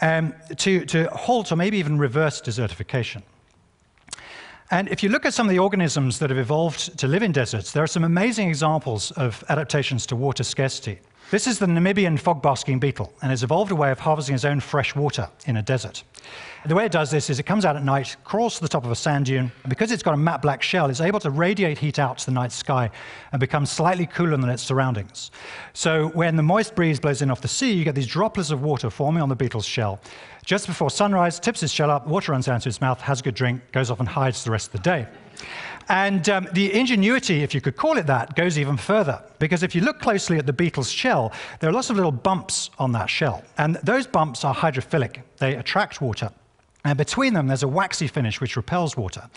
um, 0.00 0.32
to, 0.56 0.86
to 0.86 1.08
halt 1.10 1.52
or 1.52 1.56
maybe 1.56 1.76
even 1.78 1.98
reverse 1.98 2.40
desertification. 2.40 3.22
And 4.70 4.88
if 4.88 5.02
you 5.02 5.08
look 5.08 5.24
at 5.24 5.32
some 5.32 5.46
of 5.46 5.50
the 5.50 5.58
organisms 5.58 6.18
that 6.18 6.28
have 6.28 6.38
evolved 6.38 6.98
to 6.98 7.08
live 7.08 7.22
in 7.22 7.32
deserts, 7.32 7.72
there 7.72 7.82
are 7.82 7.86
some 7.88 8.04
amazing 8.04 8.48
examples 8.48 9.12
of 9.12 9.42
adaptations 9.48 10.04
to 10.06 10.16
water 10.16 10.44
scarcity. 10.44 10.98
This 11.30 11.46
is 11.46 11.58
the 11.58 11.66
Namibian 11.66 12.18
fog 12.18 12.40
basking 12.40 12.78
beetle, 12.78 13.12
and 13.20 13.28
has 13.28 13.42
evolved 13.42 13.70
a 13.70 13.74
way 13.74 13.90
of 13.90 13.98
harvesting 13.98 14.34
its 14.34 14.46
own 14.46 14.60
fresh 14.60 14.96
water 14.96 15.28
in 15.44 15.58
a 15.58 15.62
desert. 15.62 16.02
The 16.64 16.74
way 16.74 16.86
it 16.86 16.92
does 16.92 17.10
this 17.10 17.28
is 17.28 17.38
it 17.38 17.42
comes 17.42 17.66
out 17.66 17.76
at 17.76 17.84
night, 17.84 18.16
crawls 18.24 18.54
to 18.54 18.62
the 18.62 18.68
top 18.68 18.86
of 18.86 18.90
a 18.90 18.96
sand 18.96 19.26
dune, 19.26 19.52
and 19.62 19.68
because 19.68 19.92
it's 19.92 20.02
got 20.02 20.14
a 20.14 20.16
matte 20.16 20.40
black 20.40 20.62
shell, 20.62 20.88
it's 20.88 21.02
able 21.02 21.20
to 21.20 21.28
radiate 21.28 21.76
heat 21.76 21.98
out 21.98 22.16
to 22.16 22.24
the 22.24 22.32
night 22.32 22.50
sky 22.50 22.90
and 23.32 23.40
become 23.40 23.66
slightly 23.66 24.06
cooler 24.06 24.38
than 24.38 24.48
its 24.48 24.62
surroundings. 24.62 25.30
So 25.74 26.08
when 26.14 26.34
the 26.34 26.42
moist 26.42 26.74
breeze 26.74 26.98
blows 26.98 27.20
in 27.20 27.30
off 27.30 27.42
the 27.42 27.48
sea, 27.48 27.72
you 27.72 27.84
get 27.84 27.94
these 27.94 28.06
droplets 28.06 28.50
of 28.50 28.62
water 28.62 28.88
forming 28.88 29.22
on 29.22 29.28
the 29.28 29.36
beetle's 29.36 29.66
shell. 29.66 30.00
Just 30.46 30.66
before 30.66 30.88
sunrise, 30.88 31.38
tips 31.38 31.62
its 31.62 31.74
shell 31.74 31.90
up, 31.90 32.06
water 32.06 32.32
runs 32.32 32.46
down 32.46 32.58
to 32.60 32.70
its 32.70 32.80
mouth, 32.80 33.02
has 33.02 33.20
a 33.20 33.22
good 33.22 33.34
drink, 33.34 33.60
goes 33.72 33.90
off 33.90 34.00
and 34.00 34.08
hides 34.08 34.44
the 34.44 34.50
rest 34.50 34.68
of 34.68 34.72
the 34.72 34.78
day. 34.78 35.06
And 35.88 36.28
um, 36.28 36.48
the 36.52 36.72
ingenuity, 36.74 37.42
if 37.42 37.54
you 37.54 37.60
could 37.60 37.76
call 37.76 37.96
it 37.96 38.06
that, 38.06 38.36
goes 38.36 38.58
even 38.58 38.76
further. 38.76 39.22
Because 39.38 39.62
if 39.62 39.74
you 39.74 39.80
look 39.80 40.00
closely 40.00 40.36
at 40.36 40.46
the 40.46 40.52
beetle's 40.52 40.90
shell, 40.90 41.32
there 41.60 41.70
are 41.70 41.72
lots 41.72 41.88
of 41.88 41.96
little 41.96 42.12
bumps 42.12 42.70
on 42.78 42.92
that 42.92 43.08
shell. 43.08 43.42
And 43.56 43.76
those 43.76 44.06
bumps 44.06 44.44
are 44.44 44.54
hydrophilic. 44.54 45.22
They 45.38 45.54
attract 45.54 46.00
water. 46.02 46.30
And 46.84 46.96
between 46.96 47.34
them, 47.34 47.48
there's 47.48 47.64
a 47.64 47.68
waxy 47.68 48.06
finish 48.06 48.40
which 48.40 48.56
repels 48.56 48.96
water. 48.96 49.28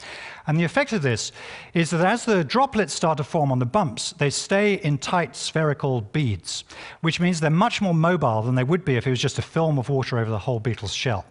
And 0.46 0.60
the 0.60 0.64
effect 0.64 0.94
of 0.94 1.02
this 1.02 1.32
is 1.74 1.90
that 1.90 2.06
as 2.06 2.24
the 2.24 2.44
droplets 2.44 2.94
start 2.94 3.18
to 3.18 3.24
form 3.24 3.52
on 3.52 3.58
the 3.58 3.66
bumps, 3.66 4.14
they 4.14 4.30
stay 4.30 4.76
in 4.76 5.00
tight 5.00 5.36
spherical 5.36 6.02
beads, 6.02 6.64
which 7.02 7.20
means 7.20 7.40
they're 7.40 7.50
much 7.50 7.82
more 7.82 7.96
mobile 7.96 8.44
than 8.44 8.54
they 8.54 8.64
would 8.64 8.86
be 8.86 8.96
if 8.96 9.08
it 9.08 9.10
was 9.10 9.20
just 9.20 9.40
a 9.40 9.42
film 9.42 9.80
of 9.80 9.90
water 9.90 10.20
over 10.20 10.30
the 10.30 10.38
whole 10.38 10.60
beetle's 10.60 10.94
shell. 10.94 11.26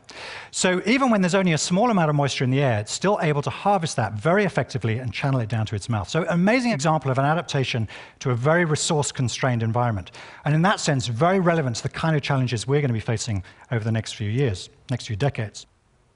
So 0.50 0.82
even 0.84 1.10
when 1.10 1.22
there's 1.22 1.36
only 1.36 1.52
a 1.52 1.58
small 1.58 1.90
amount 1.90 2.10
of 2.10 2.16
moisture 2.16 2.42
in 2.42 2.50
the 2.50 2.60
air, 2.60 2.80
it's 2.80 2.92
still 2.92 3.18
able 3.22 3.42
to 3.42 3.50
harvest 3.50 3.94
that 3.96 4.14
very 4.14 4.44
effectively 4.44 4.98
and 4.98 5.12
channel 5.12 5.38
it 5.38 5.48
down 5.48 5.64
to 5.66 5.76
its 5.76 5.88
mouth. 5.88 6.08
So 6.08 6.26
amazing 6.28 6.72
example 6.72 7.12
of 7.12 7.18
an 7.18 7.24
adaptation 7.24 7.88
to 8.18 8.32
a 8.32 8.34
very 8.34 8.64
resource-constrained 8.64 9.62
environment. 9.62 10.10
And 10.44 10.56
in 10.56 10.62
that 10.62 10.80
sense, 10.80 11.06
very 11.06 11.38
relevant 11.38 11.76
to 11.76 11.82
the 11.84 11.88
kind 11.88 12.16
of 12.16 12.22
challenges 12.22 12.66
we're 12.66 12.80
going 12.80 12.88
to 12.88 12.94
be 12.94 13.00
facing 13.00 13.44
over 13.70 13.84
the 13.84 13.92
next 13.92 14.14
few 14.14 14.28
years, 14.28 14.70
next 14.90 15.06
few 15.06 15.16
decades. 15.16 15.66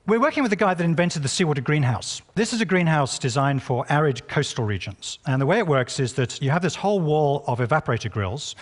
We're 0.06 0.20
working 0.20 0.42
with 0.42 0.50
the 0.50 0.56
guy 0.56 0.75
that 0.75 0.84
invented 0.84 1.23
the 1.23 1.30
seawater 1.30 1.62
greenhouse. 1.62 2.20
This 2.34 2.52
is 2.52 2.61
a 2.61 2.66
greenhouse 2.66 3.18
designed 3.18 3.62
for 3.62 3.87
arid 3.88 4.28
coastal 4.28 4.66
regions. 4.66 5.18
And 5.25 5.40
the 5.40 5.46
way 5.46 5.56
it 5.56 5.66
works 5.66 5.99
is 5.99 6.12
that 6.12 6.42
you 6.42 6.50
have 6.50 6.61
this 6.61 6.75
whole 6.75 7.00
wall 7.00 7.42
of 7.46 7.58
evaporator 7.58 8.11
grills, 8.11 8.54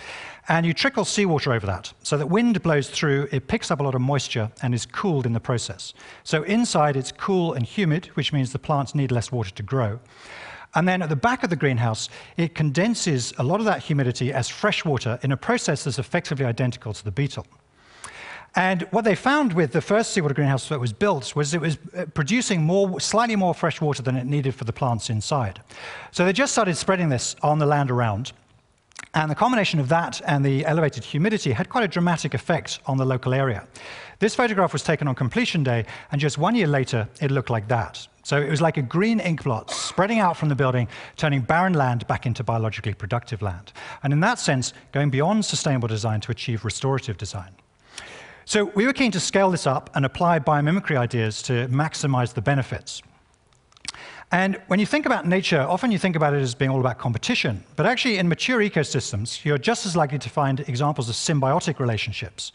and 0.47 0.65
you 0.65 0.73
trickle 0.73 1.03
seawater 1.03 1.51
over 1.51 1.67
that. 1.67 1.91
So 2.01 2.17
that 2.17 2.27
wind 2.27 2.63
blows 2.63 2.89
through, 2.89 3.27
it 3.33 3.49
picks 3.49 3.71
up 3.71 3.81
a 3.81 3.83
lot 3.83 3.93
of 3.93 3.99
moisture, 3.99 4.49
and 4.61 4.73
is 4.73 4.85
cooled 4.85 5.25
in 5.25 5.33
the 5.33 5.39
process. 5.41 5.93
So 6.23 6.43
inside, 6.43 6.95
it's 6.95 7.11
cool 7.11 7.51
and 7.55 7.65
humid, 7.65 8.05
which 8.13 8.31
means 8.31 8.53
the 8.53 8.59
plants 8.59 8.95
need 8.95 9.11
less 9.11 9.29
water 9.29 9.51
to 9.51 9.63
grow. 9.63 9.99
And 10.75 10.87
then 10.87 11.01
at 11.01 11.09
the 11.09 11.17
back 11.17 11.43
of 11.43 11.49
the 11.49 11.57
greenhouse, 11.57 12.07
it 12.37 12.55
condenses 12.55 13.33
a 13.37 13.43
lot 13.43 13.59
of 13.59 13.65
that 13.65 13.83
humidity 13.83 14.31
as 14.31 14.47
fresh 14.47 14.85
water 14.85 15.19
in 15.23 15.33
a 15.33 15.37
process 15.37 15.83
that's 15.83 15.99
effectively 15.99 16.45
identical 16.45 16.93
to 16.93 17.03
the 17.03 17.11
beetle. 17.11 17.45
And 18.55 18.83
what 18.91 19.03
they 19.03 19.15
found 19.15 19.53
with 19.53 19.71
the 19.71 19.81
first 19.81 20.13
seawater 20.13 20.35
greenhouse 20.35 20.69
that 20.69 20.79
was 20.79 20.93
built 20.93 21.35
was 21.35 21.53
it 21.53 21.61
was 21.61 21.77
uh, 21.97 22.05
producing 22.13 22.61
more, 22.61 22.99
slightly 22.99 23.35
more 23.35 23.53
fresh 23.53 23.81
water 23.81 24.03
than 24.03 24.15
it 24.15 24.25
needed 24.25 24.53
for 24.53 24.63
the 24.63 24.73
plants 24.73 25.09
inside. 25.09 25.61
So 26.11 26.23
they 26.23 26.33
just 26.33 26.51
started 26.51 26.77
spreading 26.77 27.09
this 27.09 27.35
on 27.41 27.57
the 27.57 27.65
land 27.65 27.89
around. 27.89 28.31
And 29.15 29.29
the 29.29 29.35
combination 29.35 29.79
of 29.79 29.89
that 29.89 30.21
and 30.25 30.45
the 30.45 30.65
elevated 30.65 31.03
humidity 31.03 31.51
had 31.51 31.69
quite 31.69 31.83
a 31.83 31.87
dramatic 31.87 32.33
effect 32.33 32.79
on 32.85 32.97
the 32.97 33.05
local 33.05 33.33
area. 33.33 33.67
This 34.19 34.35
photograph 34.35 34.71
was 34.71 34.83
taken 34.83 35.07
on 35.07 35.15
completion 35.15 35.63
day, 35.63 35.85
and 36.11 36.21
just 36.21 36.37
one 36.37 36.55
year 36.55 36.67
later, 36.67 37.07
it 37.21 37.29
looked 37.29 37.49
like 37.49 37.67
that. 37.67 38.07
So 38.23 38.41
it 38.41 38.49
was 38.49 38.61
like 38.61 38.77
a 38.77 38.81
green 38.81 39.19
ink 39.19 39.43
blot 39.43 39.69
spreading 39.69 40.19
out 40.19 40.37
from 40.37 40.49
the 40.49 40.55
building, 40.55 40.87
turning 41.17 41.41
barren 41.41 41.73
land 41.73 42.07
back 42.07 42.25
into 42.25 42.43
biologically 42.43 42.93
productive 42.93 43.41
land. 43.41 43.73
And 44.01 44.13
in 44.13 44.19
that 44.21 44.39
sense, 44.39 44.73
going 44.93 45.09
beyond 45.09 45.43
sustainable 45.43 45.89
design 45.89 46.21
to 46.21 46.31
achieve 46.31 46.63
restorative 46.63 47.17
design. 47.17 47.51
So 48.45 48.65
we 48.75 48.85
were 48.85 48.93
keen 48.93 49.11
to 49.11 49.19
scale 49.19 49.51
this 49.51 49.65
up 49.65 49.89
and 49.95 50.05
apply 50.05 50.39
biomimicry 50.39 50.97
ideas 50.97 51.41
to 51.43 51.67
maximize 51.69 52.33
the 52.33 52.41
benefits. 52.41 53.01
And 54.31 54.59
when 54.65 54.79
you 54.79 54.85
think 54.87 55.05
about 55.05 55.27
nature, 55.27 55.61
often 55.61 55.91
you 55.91 55.99
think 55.99 56.15
about 56.15 56.33
it 56.33 56.41
as 56.41 56.55
being 56.55 56.71
all 56.71 56.79
about 56.79 56.97
competition. 56.97 57.63
But 57.75 57.85
actually, 57.85 58.17
in 58.17 58.27
mature 58.27 58.59
ecosystems, 58.59 59.45
you're 59.45 59.59
just 59.59 59.85
as 59.85 59.95
likely 59.95 60.17
to 60.17 60.29
find 60.29 60.59
examples 60.61 61.07
of 61.07 61.15
symbiotic 61.15 61.79
relationships. 61.79 62.51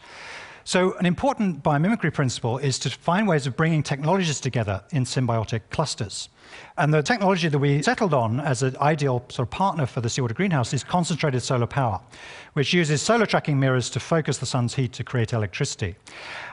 So 0.69 0.93
an 0.99 1.07
important 1.07 1.63
biomimicry 1.63 2.13
principle 2.13 2.59
is 2.59 2.77
to 2.77 2.91
find 2.91 3.27
ways 3.27 3.47
of 3.47 3.57
bringing 3.57 3.81
technologies 3.81 4.39
together 4.39 4.83
in 4.91 5.03
symbiotic 5.03 5.61
clusters. 5.71 6.29
And 6.77 6.93
the 6.93 7.01
technology 7.01 7.47
that 7.47 7.57
we 7.57 7.81
settled 7.81 8.13
on 8.13 8.39
as 8.39 8.61
an 8.61 8.77
ideal 8.77 9.25
sort 9.29 9.47
of 9.47 9.49
partner 9.49 9.87
for 9.87 9.99
the 9.99 10.11
seawater 10.11 10.35
greenhouse 10.35 10.71
is 10.71 10.83
concentrated 10.83 11.41
solar 11.41 11.65
power, 11.65 11.99
which 12.53 12.71
uses 12.71 13.01
solar 13.01 13.25
tracking 13.25 13.59
mirrors 13.59 13.89
to 13.89 13.99
focus 13.99 14.37
the 14.37 14.45
sun's 14.45 14.75
heat 14.75 14.93
to 14.93 15.03
create 15.03 15.33
electricity. 15.33 15.95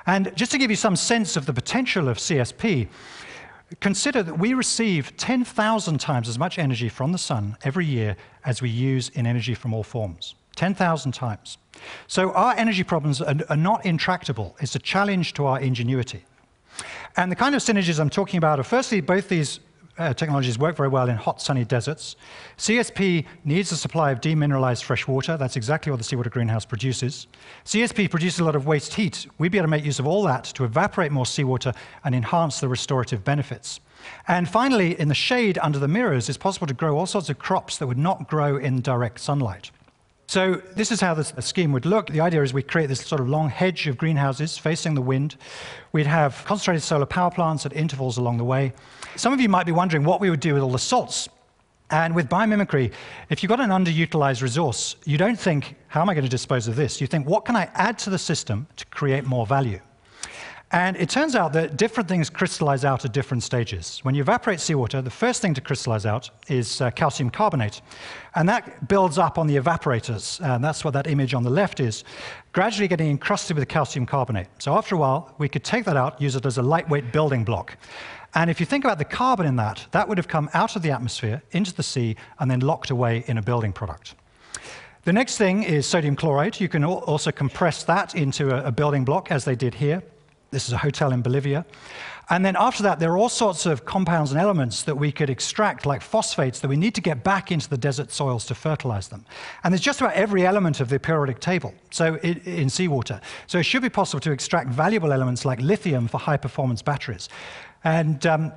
And 0.06 0.34
just 0.34 0.50
to 0.52 0.56
give 0.56 0.70
you 0.70 0.76
some 0.76 0.96
sense 0.96 1.36
of 1.36 1.44
the 1.44 1.52
potential 1.52 2.08
of 2.08 2.16
CSP, 2.16 2.88
consider 3.80 4.22
that 4.22 4.38
we 4.38 4.54
receive 4.54 5.14
10,000 5.18 6.00
times 6.00 6.26
as 6.26 6.38
much 6.38 6.58
energy 6.58 6.88
from 6.88 7.12
the 7.12 7.18
sun 7.18 7.58
every 7.64 7.84
year 7.84 8.16
as 8.46 8.62
we 8.62 8.70
use 8.70 9.10
in 9.10 9.26
energy 9.26 9.52
from 9.52 9.74
all 9.74 9.84
forms. 9.84 10.36
10,000 10.56 11.12
times. 11.12 11.58
So 12.06 12.32
our 12.32 12.54
energy 12.56 12.82
problems 12.82 13.20
are, 13.20 13.36
are 13.48 13.56
not 13.56 13.86
intractable. 13.86 14.56
It's 14.60 14.74
a 14.74 14.78
challenge 14.80 15.34
to 15.34 15.46
our 15.46 15.60
ingenuity. 15.60 16.24
And 17.16 17.30
the 17.30 17.36
kind 17.36 17.54
of 17.54 17.62
synergies 17.62 18.00
I'm 18.00 18.10
talking 18.10 18.38
about 18.38 18.58
are 18.58 18.64
firstly, 18.64 19.00
both 19.00 19.28
these 19.28 19.60
uh, 19.98 20.12
technologies 20.12 20.58
work 20.58 20.76
very 20.76 20.88
well 20.88 21.08
in 21.08 21.16
hot, 21.16 21.40
sunny 21.40 21.64
deserts. 21.64 22.16
CSP 22.58 23.24
needs 23.44 23.72
a 23.72 23.76
supply 23.76 24.10
of 24.10 24.20
demineralized 24.20 24.82
fresh 24.82 25.08
water. 25.08 25.36
That's 25.36 25.56
exactly 25.56 25.90
what 25.90 25.98
the 25.98 26.04
seawater 26.04 26.30
greenhouse 26.30 26.64
produces. 26.64 27.26
CSP 27.64 28.10
produces 28.10 28.40
a 28.40 28.44
lot 28.44 28.56
of 28.56 28.66
waste 28.66 28.94
heat. 28.94 29.26
We'd 29.38 29.52
be 29.52 29.58
able 29.58 29.64
to 29.66 29.70
make 29.70 29.84
use 29.84 29.98
of 29.98 30.06
all 30.06 30.22
that 30.24 30.44
to 30.44 30.64
evaporate 30.64 31.12
more 31.12 31.26
seawater 31.26 31.72
and 32.04 32.14
enhance 32.14 32.60
the 32.60 32.68
restorative 32.68 33.24
benefits. 33.24 33.80
And 34.28 34.48
finally, 34.48 34.98
in 35.00 35.08
the 35.08 35.14
shade 35.14 35.58
under 35.62 35.78
the 35.78 35.88
mirrors, 35.88 36.28
it's 36.28 36.38
possible 36.38 36.66
to 36.66 36.74
grow 36.74 36.96
all 36.96 37.06
sorts 37.06 37.30
of 37.30 37.38
crops 37.38 37.78
that 37.78 37.86
would 37.86 37.98
not 37.98 38.28
grow 38.28 38.56
in 38.56 38.80
direct 38.82 39.20
sunlight. 39.20 39.70
So 40.36 40.60
this 40.74 40.92
is 40.92 41.00
how 41.00 41.14
the 41.14 41.24
scheme 41.40 41.72
would 41.72 41.86
look. 41.86 42.10
The 42.10 42.20
idea 42.20 42.42
is 42.42 42.52
we 42.52 42.62
create 42.62 42.88
this 42.88 43.00
sort 43.00 43.22
of 43.22 43.26
long 43.26 43.48
hedge 43.48 43.86
of 43.86 43.96
greenhouses 43.96 44.58
facing 44.58 44.94
the 44.94 45.00
wind. 45.00 45.36
We'd 45.92 46.06
have 46.06 46.44
concentrated 46.44 46.82
solar 46.82 47.06
power 47.06 47.30
plants 47.30 47.64
at 47.64 47.72
intervals 47.72 48.18
along 48.18 48.36
the 48.36 48.44
way. 48.44 48.74
Some 49.16 49.32
of 49.32 49.40
you 49.40 49.48
might 49.48 49.64
be 49.64 49.72
wondering 49.72 50.04
what 50.04 50.20
we 50.20 50.28
would 50.28 50.40
do 50.40 50.52
with 50.52 50.62
all 50.62 50.72
the 50.72 50.78
salts. 50.78 51.26
And 51.88 52.14
with 52.14 52.28
biomimicry, 52.28 52.92
if 53.30 53.42
you've 53.42 53.48
got 53.48 53.60
an 53.60 53.70
underutilized 53.70 54.42
resource, 54.42 54.96
you 55.06 55.16
don't 55.16 55.40
think, 55.40 55.74
how 55.88 56.02
am 56.02 56.10
I 56.10 56.12
going 56.12 56.24
to 56.24 56.30
dispose 56.30 56.68
of 56.68 56.76
this? 56.76 57.00
You 57.00 57.06
think, 57.06 57.26
what 57.26 57.46
can 57.46 57.56
I 57.56 57.70
add 57.72 57.98
to 58.00 58.10
the 58.10 58.18
system 58.18 58.66
to 58.76 58.84
create 58.88 59.24
more 59.24 59.46
value? 59.46 59.80
And 60.72 60.96
it 60.96 61.08
turns 61.08 61.36
out 61.36 61.52
that 61.52 61.76
different 61.76 62.08
things 62.08 62.28
crystallize 62.28 62.84
out 62.84 63.04
at 63.04 63.12
different 63.12 63.44
stages. 63.44 64.00
When 64.02 64.16
you 64.16 64.22
evaporate 64.22 64.58
seawater, 64.58 65.00
the 65.00 65.10
first 65.10 65.40
thing 65.40 65.54
to 65.54 65.60
crystallize 65.60 66.04
out 66.04 66.28
is 66.48 66.80
uh, 66.80 66.90
calcium 66.90 67.30
carbonate. 67.30 67.82
And 68.34 68.48
that 68.48 68.88
builds 68.88 69.16
up 69.16 69.38
on 69.38 69.46
the 69.46 69.56
evaporators. 69.56 70.40
And 70.44 70.64
that's 70.64 70.84
what 70.84 70.92
that 70.94 71.06
image 71.06 71.34
on 71.34 71.44
the 71.44 71.50
left 71.50 71.78
is, 71.78 72.02
gradually 72.52 72.88
getting 72.88 73.08
encrusted 73.08 73.56
with 73.56 73.68
calcium 73.68 74.06
carbonate. 74.06 74.48
So 74.58 74.76
after 74.76 74.96
a 74.96 74.98
while, 74.98 75.32
we 75.38 75.48
could 75.48 75.62
take 75.62 75.84
that 75.84 75.96
out, 75.96 76.20
use 76.20 76.34
it 76.34 76.44
as 76.44 76.58
a 76.58 76.62
lightweight 76.62 77.12
building 77.12 77.44
block. 77.44 77.76
And 78.34 78.50
if 78.50 78.58
you 78.58 78.66
think 78.66 78.84
about 78.84 78.98
the 78.98 79.04
carbon 79.04 79.46
in 79.46 79.54
that, 79.56 79.86
that 79.92 80.08
would 80.08 80.18
have 80.18 80.28
come 80.28 80.50
out 80.52 80.74
of 80.74 80.82
the 80.82 80.90
atmosphere 80.90 81.42
into 81.52 81.72
the 81.72 81.84
sea 81.84 82.16
and 82.40 82.50
then 82.50 82.58
locked 82.58 82.90
away 82.90 83.22
in 83.28 83.38
a 83.38 83.42
building 83.42 83.72
product. 83.72 84.16
The 85.04 85.12
next 85.12 85.38
thing 85.38 85.62
is 85.62 85.86
sodium 85.86 86.16
chloride. 86.16 86.58
You 86.58 86.68
can 86.68 86.82
also 86.84 87.30
compress 87.30 87.84
that 87.84 88.16
into 88.16 88.50
a 88.66 88.72
building 88.72 89.04
block, 89.04 89.30
as 89.30 89.44
they 89.44 89.54
did 89.54 89.74
here. 89.74 90.02
This 90.56 90.68
is 90.68 90.72
a 90.72 90.78
hotel 90.78 91.12
in 91.12 91.20
Bolivia. 91.20 91.66
And 92.30 92.42
then 92.42 92.56
after 92.58 92.82
that, 92.84 92.98
there 92.98 93.12
are 93.12 93.18
all 93.18 93.28
sorts 93.28 93.66
of 93.66 93.84
compounds 93.84 94.32
and 94.32 94.40
elements 94.40 94.84
that 94.84 94.94
we 94.94 95.12
could 95.12 95.28
extract, 95.28 95.84
like 95.84 96.00
phosphates, 96.00 96.60
that 96.60 96.68
we 96.68 96.78
need 96.78 96.94
to 96.94 97.02
get 97.02 97.22
back 97.22 97.52
into 97.52 97.68
the 97.68 97.76
desert 97.76 98.10
soils 98.10 98.46
to 98.46 98.54
fertilize 98.54 99.08
them. 99.08 99.26
And 99.62 99.70
there's 99.70 99.82
just 99.82 100.00
about 100.00 100.14
every 100.14 100.46
element 100.46 100.80
of 100.80 100.88
the 100.88 100.98
periodic 100.98 101.40
table 101.40 101.74
so 101.90 102.14
in 102.16 102.70
seawater. 102.70 103.20
So 103.46 103.58
it 103.58 103.64
should 103.64 103.82
be 103.82 103.90
possible 103.90 104.20
to 104.20 104.32
extract 104.32 104.70
valuable 104.70 105.12
elements 105.12 105.44
like 105.44 105.60
lithium 105.60 106.08
for 106.08 106.16
high 106.16 106.38
performance 106.38 106.80
batteries. 106.80 107.28
And 107.84 108.26
um, 108.26 108.52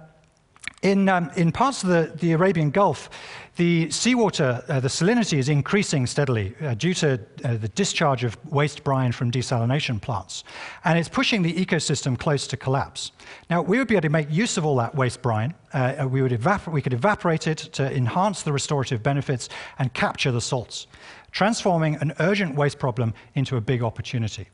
in, 0.81 1.09
um, 1.09 1.29
in 1.35 1.51
parts 1.51 1.83
of 1.83 1.89
the, 1.89 2.11
the 2.15 2.31
Arabian 2.31 2.71
Gulf, 2.71 3.09
the 3.57 3.89
seawater, 3.91 4.63
uh, 4.69 4.79
the 4.79 4.87
salinity 4.87 5.37
is 5.37 5.49
increasing 5.49 6.07
steadily 6.07 6.55
uh, 6.61 6.73
due 6.75 6.93
to 6.93 7.19
uh, 7.43 7.57
the 7.57 7.67
discharge 7.69 8.23
of 8.23 8.37
waste 8.49 8.85
brine 8.85 9.11
from 9.11 9.31
desalination 9.31 10.01
plants. 10.01 10.45
And 10.85 10.97
it's 10.97 11.09
pushing 11.09 11.41
the 11.41 11.53
ecosystem 11.53 12.17
close 12.17 12.47
to 12.47 12.57
collapse. 12.57 13.11
Now, 13.49 13.61
we 13.61 13.77
would 13.77 13.89
be 13.89 13.95
able 13.95 14.03
to 14.03 14.09
make 14.09 14.31
use 14.31 14.55
of 14.55 14.65
all 14.65 14.77
that 14.77 14.95
waste 14.95 15.21
brine. 15.21 15.53
Uh, 15.73 16.07
we, 16.09 16.21
would 16.21 16.31
we 16.71 16.81
could 16.81 16.93
evaporate 16.93 17.47
it 17.47 17.57
to 17.73 17.93
enhance 17.93 18.43
the 18.43 18.53
restorative 18.53 19.03
benefits 19.03 19.49
and 19.79 19.93
capture 19.93 20.31
the 20.31 20.41
salts, 20.41 20.87
transforming 21.31 21.95
an 21.95 22.13
urgent 22.19 22.55
waste 22.55 22.79
problem 22.79 23.13
into 23.35 23.57
a 23.57 23.61
big 23.61 23.83
opportunity. 23.83 24.47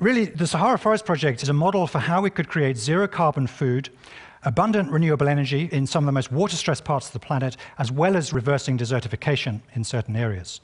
Really, 0.00 0.26
the 0.26 0.46
Sahara 0.46 0.78
Forest 0.78 1.04
Project 1.04 1.42
is 1.42 1.48
a 1.48 1.52
model 1.52 1.86
for 1.86 1.98
how 1.98 2.20
we 2.20 2.30
could 2.30 2.48
create 2.48 2.76
zero 2.76 3.06
carbon 3.06 3.46
food 3.46 3.90
abundant 4.44 4.90
renewable 4.90 5.28
energy 5.28 5.68
in 5.72 5.86
some 5.86 6.04
of 6.04 6.06
the 6.06 6.12
most 6.12 6.32
water-stressed 6.32 6.84
parts 6.84 7.06
of 7.06 7.12
the 7.12 7.18
planet, 7.18 7.56
as 7.78 7.90
well 7.90 8.16
as 8.16 8.32
reversing 8.32 8.78
desertification 8.78 9.60
in 9.74 9.84
certain 9.84 10.16
areas. 10.16 10.60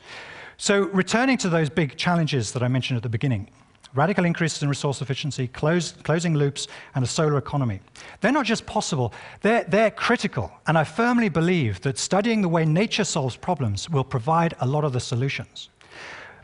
So 0.57 0.83
returning 0.89 1.37
to 1.39 1.49
those 1.49 1.69
big 1.69 1.97
challenges 1.97 2.53
that 2.53 2.63
I 2.63 2.69
mentioned 2.69 2.97
at 2.97 3.03
the 3.03 3.09
beginning, 3.09 3.51
radical 3.95 4.25
increases 4.25 4.63
in 4.63 4.69
resource 4.69 5.01
efficiency, 5.01 5.49
close, 5.49 5.93
closing 5.93 6.35
loops, 6.35 6.69
and 6.95 7.05
a 7.05 7.09
solar 7.09 7.39
economy. 7.39 7.81
They're 8.21 8.33
not 8.33 8.47
just 8.47 8.67
possible, 8.67 9.13
they're, 9.41 9.65
they're 9.65 9.91
critical. 9.91 10.53
And 10.67 10.77
I 10.77 10.85
firmly 10.85 11.29
believe 11.29 11.81
that 11.83 11.99
studying 11.99 12.43
the 12.43 12.49
way 12.49 12.65
nature 12.65 13.05
solves 13.05 13.37
problems 13.37 13.89
will 13.89 14.05
provide 14.05 14.55
a 14.61 14.67
lot 14.67 14.85
of 14.85 14.93
the 14.93 15.01
solutions. 15.01 15.71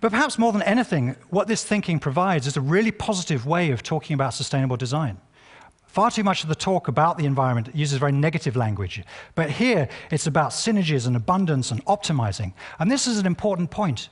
But 0.01 0.13
perhaps 0.13 0.39
more 0.39 0.53
than 0.53 0.63
anything, 0.63 1.15
what 1.29 1.47
this 1.47 1.63
thinking 1.63 1.99
provides 1.99 2.47
is 2.47 2.57
a 2.57 2.61
really 2.61 2.91
positive 2.91 3.47
way 3.47 3.71
of 3.71 3.83
talking 3.83 4.15
about 4.15 4.33
sustainable 4.33 4.77
design. 4.77 5.19
Far 5.91 6.09
too 6.09 6.23
much 6.23 6.45
of 6.45 6.49
the 6.49 6.55
talk 6.55 6.87
about 6.87 7.19
the 7.19 7.27
environment 7.27 7.75
uses 7.75 7.99
very 7.99 8.13
negative 8.13 8.55
language. 8.55 9.03
But 9.35 9.51
here, 9.51 9.89
it's 10.13 10.29
about 10.29 10.53
synergies 10.53 11.09
and 11.09 11.17
abundance 11.17 11.73
and 11.73 11.85
optimizing. 11.87 12.53
And 12.79 12.89
this 12.89 13.09
is 13.09 13.19
an 13.19 13.27
important 13.27 13.73
point. 13.73 14.09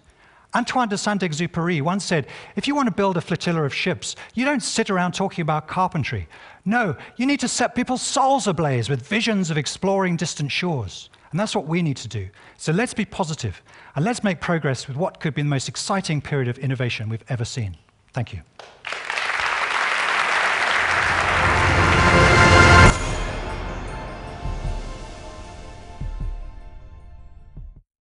Antoine 0.57 0.89
de 0.89 0.99
Saint-Exupéry 0.99 1.81
once 1.81 2.05
said, 2.05 2.27
if 2.57 2.67
you 2.67 2.75
want 2.75 2.89
to 2.89 2.95
build 2.95 3.17
a 3.17 3.21
flotilla 3.21 3.63
of 3.63 3.73
ships, 3.73 4.17
you 4.35 4.45
don't 4.45 4.61
sit 4.61 4.91
around 4.91 5.13
talking 5.13 5.43
about 5.43 5.69
carpentry. 5.69 6.27
No, 6.65 6.97
you 7.17 7.27
need 7.27 7.39
to 7.41 7.49
set 7.49 7.77
people's 7.77 8.03
souls 8.03 8.49
ablaze 8.49 8.91
with 8.91 9.07
visions 9.07 9.49
of 9.49 9.57
exploring 9.57 10.17
distant 10.17 10.51
shores. 10.51 11.11
And 11.31 11.39
that's 11.39 11.55
what 11.55 11.69
we 11.69 11.81
need 11.81 11.99
to 11.99 12.09
do. 12.09 12.29
So 12.57 12.73
let's 12.73 12.93
be 12.93 13.05
positive, 13.05 13.63
and 13.95 14.05
let's 14.05 14.25
make 14.25 14.41
progress 14.41 14.89
with 14.89 14.97
what 14.97 15.21
could 15.21 15.35
be 15.35 15.43
the 15.43 15.49
most 15.49 15.69
exciting 15.69 16.23
period 16.23 16.49
of 16.49 16.59
innovation 16.59 17.09
we've 17.09 17.25
ever 17.29 17.45
seen. 17.45 17.77
Thank 18.13 18.33
you. 18.33 18.41